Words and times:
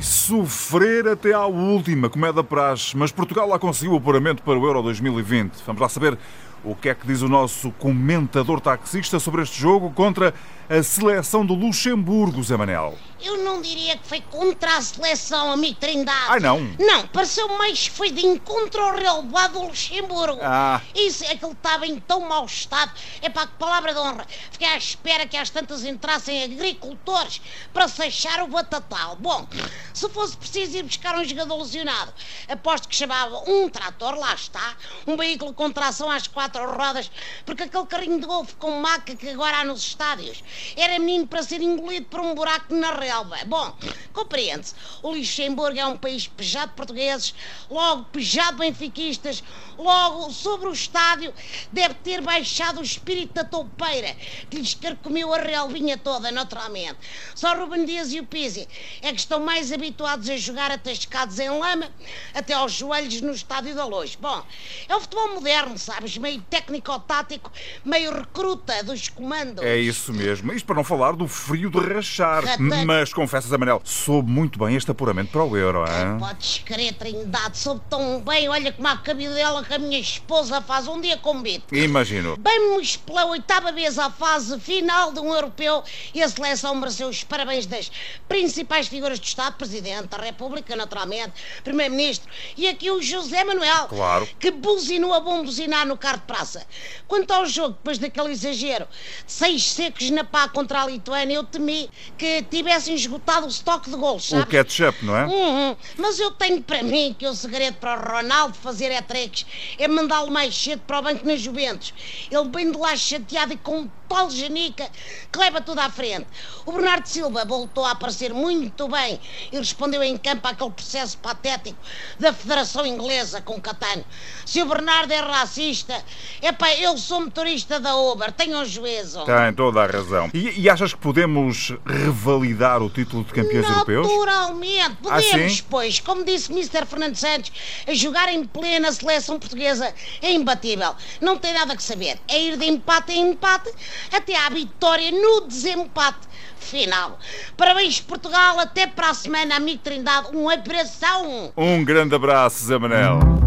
sofrer 0.00 1.08
até 1.08 1.32
à 1.32 1.44
última, 1.44 2.08
como 2.08 2.24
é 2.24 2.32
da 2.32 2.44
praxe. 2.44 2.96
Mas 2.96 3.10
Portugal 3.10 3.48
lá 3.48 3.58
conseguiu 3.58 3.94
o 3.94 3.96
apuramento 3.96 4.40
para 4.40 4.56
o 4.56 4.64
Euro 4.64 4.80
2020. 4.80 5.54
Vamos 5.66 5.82
lá 5.82 5.88
saber 5.88 6.16
o 6.64 6.74
que 6.74 6.88
é 6.88 6.94
que 6.94 7.06
diz 7.06 7.22
o 7.22 7.28
nosso 7.28 7.70
comentador 7.72 8.60
taxista 8.60 9.20
sobre 9.20 9.42
este 9.42 9.60
jogo 9.60 9.90
contra 9.90 10.34
a 10.68 10.82
seleção 10.82 11.46
do 11.46 11.54
Luxemburgo, 11.54 12.42
Zé 12.42 12.56
Manel. 12.56 12.98
Eu 13.22 13.38
não 13.44 13.62
diria 13.62 13.96
que 13.96 14.06
foi 14.06 14.20
contra 14.20 14.76
a 14.76 14.82
seleção, 14.82 15.50
amigo 15.52 15.78
Trindade. 15.80 16.26
Ai, 16.28 16.40
não? 16.40 16.60
Não, 16.78 17.06
pareceu 17.08 17.48
mais 17.56 17.88
que 17.88 17.94
foi 17.94 18.10
de 18.10 18.26
encontro 18.26 18.80
ao 18.80 18.94
relevado 18.94 19.52
do 19.54 19.66
Luxemburgo. 19.66 20.40
Ah. 20.42 20.80
Isso 20.94 21.24
é 21.24 21.34
que 21.36 21.44
ele 21.44 21.52
estava 21.52 21.86
em 21.86 21.98
tão 22.00 22.20
mau 22.20 22.44
estado. 22.44 22.92
É 23.22 23.28
para 23.28 23.46
que 23.46 23.54
palavra 23.54 23.94
de 23.94 24.00
honra. 24.00 24.26
Fiquei 24.50 24.68
à 24.68 24.76
espera 24.76 25.26
que 25.26 25.36
às 25.36 25.50
tantas 25.50 25.84
entrassem 25.84 26.42
agricultores 26.44 27.40
para 27.72 27.88
se 27.88 28.02
achar 28.02 28.42
o 28.42 28.48
batatal. 28.48 29.16
Bom, 29.16 29.46
se 29.94 30.08
fosse 30.10 30.36
preciso 30.36 30.76
ir 30.78 30.82
buscar 30.82 31.16
um 31.16 31.24
jogador 31.24 31.56
lesionado, 31.56 32.12
aposto 32.48 32.88
que 32.88 32.94
chamava 32.94 33.38
um 33.48 33.68
trator, 33.68 34.14
lá 34.16 34.34
está, 34.34 34.74
um 35.06 35.16
veículo 35.16 35.54
com 35.54 35.70
tração 35.70 36.10
às 36.10 36.26
quatro 36.26 36.45
rodas, 36.54 37.10
porque 37.44 37.64
aquele 37.64 37.86
carrinho 37.86 38.20
de 38.20 38.26
golfe 38.26 38.54
com 38.56 38.80
maca 38.80 39.14
que 39.14 39.28
agora 39.30 39.58
há 39.58 39.64
nos 39.64 39.80
estádios 39.80 40.42
era 40.76 40.98
menino 40.98 41.26
para 41.26 41.42
ser 41.42 41.60
engolido 41.60 42.06
por 42.06 42.20
um 42.20 42.34
buraco 42.34 42.74
na 42.74 42.92
relva. 42.92 43.38
Bom, 43.46 43.76
compreende-se. 44.16 44.74
O 45.02 45.10
Luxemburgo 45.10 45.78
é 45.78 45.86
um 45.86 45.96
país 45.96 46.26
pejado 46.26 46.70
de 46.70 46.76
portugueses, 46.76 47.34
logo 47.70 48.04
pejado 48.04 48.52
de 48.52 48.58
benfiquistas, 48.58 49.44
logo 49.76 50.30
sobre 50.32 50.68
o 50.68 50.72
estádio 50.72 51.34
deve 51.70 51.94
ter 51.94 52.22
baixado 52.22 52.80
o 52.80 52.82
espírito 52.82 53.34
da 53.34 53.44
toupeira, 53.44 54.16
que 54.48 54.56
lhes 54.56 54.74
carcomeu 54.74 55.34
a 55.34 55.38
relvinha 55.38 55.98
toda, 55.98 56.30
naturalmente. 56.30 56.96
Só 57.34 57.54
Ruben 57.54 57.84
Dias 57.84 58.12
e 58.12 58.20
o 58.20 58.24
Pizzi 58.24 58.66
é 59.02 59.12
que 59.12 59.20
estão 59.20 59.40
mais 59.40 59.70
habituados 59.70 60.30
a 60.30 60.36
jogar 60.36 60.70
atascados 60.70 61.38
em 61.38 61.50
lama 61.50 61.90
até 62.34 62.54
aos 62.54 62.72
joelhos 62.72 63.20
no 63.20 63.32
estádio 63.32 63.74
da 63.74 63.84
luz. 63.84 64.16
Bom, 64.16 64.42
é 64.88 64.96
o 64.96 65.00
futebol 65.00 65.34
moderno, 65.34 65.78
sabes? 65.78 66.16
Meio 66.16 66.40
técnico-tático, 66.42 67.52
meio 67.84 68.12
recruta 68.16 68.82
dos 68.82 69.08
comandos. 69.08 69.62
É 69.62 69.76
isso 69.76 70.12
mesmo. 70.12 70.52
Isto 70.52 70.64
para 70.64 70.76
não 70.76 70.84
falar 70.84 71.12
do 71.12 71.28
frio 71.28 71.70
de 71.70 71.80
rachar. 71.80 72.44
Ratana. 72.44 72.84
Mas 72.84 73.12
confessas, 73.12 73.52
Amarelo, 73.52 73.82
soube 74.06 74.30
muito 74.30 74.56
bem 74.56 74.76
este 74.76 74.88
apuramento 74.88 75.32
para 75.32 75.42
o 75.42 75.56
Euro, 75.56 75.80
hein? 75.80 76.20
Podes 76.20 76.62
crer, 76.64 76.94
Trindade, 76.94 77.58
soube 77.58 77.80
tão 77.90 78.20
bem. 78.20 78.48
Olha 78.48 78.70
como 78.70 78.86
a 78.86 78.96
cabidela 78.96 79.64
que 79.64 79.74
a 79.74 79.78
minha 79.80 79.98
esposa 79.98 80.60
faz 80.60 80.86
um 80.86 81.00
dia 81.00 81.16
convite. 81.16 81.64
Imagino. 81.72 82.38
Vamos 82.40 82.96
pela 82.96 83.24
oitava 83.26 83.72
vez 83.72 83.98
à 83.98 84.08
fase 84.08 84.60
final 84.60 85.12
de 85.12 85.18
um 85.18 85.34
europeu 85.34 85.82
e 86.14 86.22
a 86.22 86.28
seleção 86.28 86.76
mereceu 86.76 87.08
os 87.08 87.24
parabéns 87.24 87.66
das 87.66 87.90
principais 88.28 88.86
figuras 88.86 89.18
do 89.18 89.24
Estado, 89.24 89.56
Presidente 89.56 90.06
da 90.06 90.18
República, 90.18 90.76
naturalmente, 90.76 91.32
Primeiro-Ministro 91.64 92.30
e 92.56 92.68
aqui 92.68 92.88
o 92.92 93.02
José 93.02 93.42
Manuel, 93.42 93.88
Claro. 93.88 94.28
que 94.38 94.52
buzinou 94.52 95.14
a 95.14 95.18
bom 95.18 95.42
buzinar 95.42 95.84
no 95.84 95.96
carro 95.96 96.18
de 96.18 96.26
praça. 96.26 96.64
Quanto 97.08 97.32
ao 97.32 97.44
jogo, 97.44 97.74
depois 97.74 97.98
daquele 97.98 98.30
exagero 98.30 98.86
seis 99.26 99.68
secos 99.68 100.10
na 100.10 100.22
pá 100.22 100.48
contra 100.48 100.82
a 100.82 100.86
Lituânia, 100.86 101.34
eu 101.34 101.42
temi 101.42 101.90
que 102.16 102.42
tivessem 102.44 102.94
esgotado 102.94 103.46
o 103.46 103.48
estoque 103.50 103.90
de 103.90 103.95
gols, 103.96 104.26
O 104.26 104.30
sabes? 104.30 104.46
ketchup, 104.46 105.04
não 105.04 105.16
é? 105.16 105.26
Uhum. 105.26 105.76
Mas 105.98 106.18
eu 106.18 106.30
tenho 106.30 106.62
para 106.62 106.82
mim 106.82 107.14
que 107.18 107.26
o 107.26 107.34
segredo 107.34 107.74
para 107.76 107.98
o 107.98 108.16
Ronaldo 108.16 108.56
fazer 108.56 108.90
é-treques 108.92 109.46
é 109.78 109.88
mandá-lo 109.88 110.30
mais 110.30 110.56
cedo 110.56 110.82
para 110.86 110.98
o 110.98 111.02
banco 111.02 111.26
nas 111.26 111.40
Juventus. 111.40 111.92
Ele 112.30 112.48
vem 112.50 112.70
de 112.70 112.78
lá 112.78 112.96
chateado 112.96 113.52
e 113.52 113.56
com 113.56 113.80
um 113.80 113.90
tal 114.08 114.30
janica 114.30 114.88
que 115.32 115.38
leva 115.38 115.60
tudo 115.60 115.80
à 115.80 115.90
frente. 115.90 116.26
O 116.64 116.72
Bernardo 116.72 117.06
Silva 117.06 117.44
voltou 117.44 117.84
a 117.84 117.90
aparecer 117.90 118.32
muito 118.32 118.86
bem 118.88 119.18
e 119.50 119.56
respondeu 119.58 120.02
em 120.02 120.16
campo 120.16 120.46
àquele 120.46 120.70
processo 120.70 121.18
patético 121.18 121.78
da 122.18 122.32
Federação 122.32 122.86
Inglesa 122.86 123.40
com 123.40 123.54
o 123.56 123.60
Catano. 123.60 124.04
Se 124.44 124.62
o 124.62 124.66
Bernardo 124.66 125.12
é 125.12 125.18
racista, 125.20 126.04
é 126.40 126.52
pá, 126.52 126.72
eu 126.74 126.96
sou 126.96 127.20
motorista 127.20 127.80
da 127.80 127.96
Uber, 127.96 128.30
tenham 128.32 128.64
juízo. 128.64 129.24
Tem 129.24 129.52
toda 129.54 129.82
a 129.82 129.86
razão. 129.86 130.30
E, 130.32 130.60
e 130.60 130.70
achas 130.70 130.94
que 130.94 131.00
podemos 131.00 131.72
revalidar 131.84 132.82
o 132.82 132.88
título 132.88 133.24
de 133.24 133.32
campeões 133.32 133.66
europeus? 133.90 134.06
Naturalmente, 134.26 134.84
Ah, 134.90 134.96
podemos, 135.02 135.56
sim? 135.56 135.64
pois, 135.70 136.00
como 136.00 136.24
disse 136.24 136.50
Mr. 136.52 136.86
Fernando 136.86 137.16
Santos, 137.16 137.52
jogar 137.92 138.28
em 138.32 138.44
plena 138.44 138.90
seleção 138.92 139.38
portuguesa 139.38 139.92
é 140.22 140.32
imbatível. 140.32 140.94
Não 141.20 141.36
tem 141.38 141.52
nada 141.52 141.76
que 141.76 141.82
saber. 141.82 142.18
É 142.28 142.40
ir 142.40 142.56
de 142.56 142.66
empate 142.66 143.12
em 143.12 143.30
empate 143.30 143.70
até 144.12 144.36
à 144.36 144.48
vitória 144.48 145.10
no 145.10 145.42
desempate 145.42 146.26
final. 146.58 147.18
Parabéns, 147.56 148.00
Portugal. 148.00 148.58
Até 148.58 148.86
para 148.86 149.10
a 149.10 149.14
semana, 149.14 149.56
amigo 149.56 149.80
Trindade. 149.82 150.36
Um 150.36 150.48
abração. 150.48 151.52
Um 151.56 151.84
grande 151.84 152.14
abraço, 152.14 152.64
Zé 152.64 152.78
Manel. 152.78 153.45